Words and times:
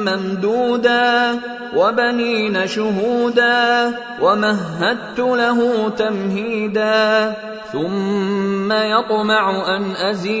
ممدودا 0.00 1.40
وبنين 1.76 2.66
شهودا 2.66 3.92
ومهدت 4.22 5.18
له 5.18 5.88
تمهيدا 5.88 7.34
ثم 7.72 8.72
يطمع 8.72 9.76
أن 9.76 9.90
أزيد. 10.10 10.40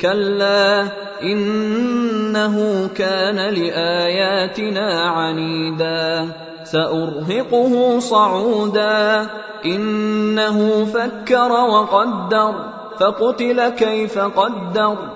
كلا 0.00 0.86
إنه 1.22 2.88
كان 2.96 3.36
لآياتنا 3.36 5.10
عنيدا. 5.10 6.28
سأرهقه 6.64 7.98
صعودا. 7.98 9.26
إنه 9.64 10.84
فكر 10.84 11.52
وقدر. 11.52 12.54
فقتل 13.00 13.68
كيف 13.68 14.18
قدر. 14.18 15.15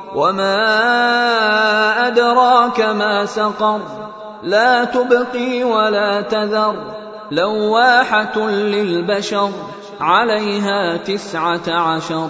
وما 0.15 0.57
ادراك 2.07 2.79
ما 2.79 3.25
سقر 3.25 3.79
لا 4.43 4.83
تبقي 4.83 5.63
ولا 5.63 6.21
تذر 6.21 6.75
لواحه 7.31 8.39
للبشر 8.49 9.49
عليها 10.01 10.97
تسعه 10.97 11.67
عشر 11.67 12.29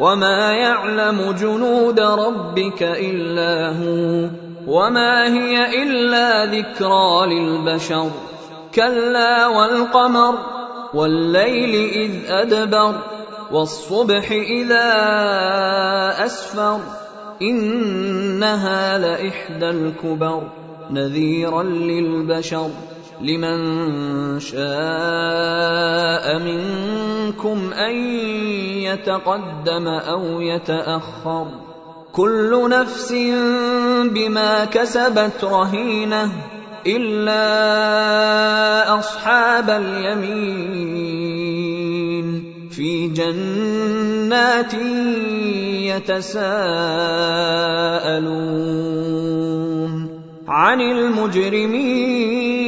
وما 0.00 0.52
يعلم 0.52 1.34
جنود 1.40 2.00
ربك 2.00 2.82
الا 2.82 3.68
هو 3.68 4.28
وما 4.66 5.26
هي 5.26 5.82
الا 5.82 6.46
ذكرى 6.46 7.26
للبشر 7.26 8.10
كلا 8.74 9.46
والقمر 9.46 10.34
والليل 10.94 11.74
اذ 11.90 12.30
ادبر 12.30 12.94
والصبح 13.52 14.30
اذا 14.30 14.88
اسفر 16.24 16.80
انها 17.42 18.98
لاحدى 18.98 19.70
الكبر 19.70 20.42
نذيرا 20.90 21.62
للبشر 21.62 22.70
لمن 23.20 24.40
شاء 24.40 26.38
منكم 26.38 27.72
أن 27.72 27.94
يتقدم 28.86 29.88
أو 29.88 30.40
يتأخر. 30.40 31.46
كل 32.12 32.68
نفس 32.70 33.12
بما 34.14 34.64
كسبت 34.64 35.44
رهينة 35.44 36.32
إلا 36.86 37.38
أصحاب 38.98 39.70
اليمين. 39.70 40.68
في 42.70 43.08
جنات 43.08 44.74
يتساءلون. 45.82 46.68
عن 50.48 50.80
المجرمين 50.80 52.67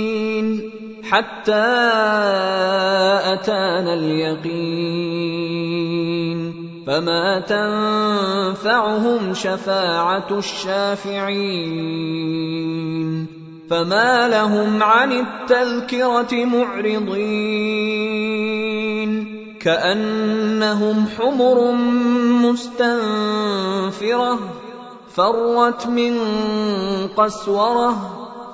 حتى 1.11 1.67
أتانا 3.33 3.93
اليقين 3.93 5.31
فما 6.87 7.39
تنفعهم 7.39 9.33
شفاعة 9.33 10.27
الشافعين 10.31 11.41
فما 13.69 14.27
لهم 14.27 14.83
عن 14.83 15.11
التذكرة 15.11 16.45
معرضين 16.45 17.51
كأنهم 19.59 21.05
حمر 21.17 21.71
مستنفرة 22.51 24.39
فرت 25.15 25.87
من 25.87 26.17
قسورة 27.17 28.20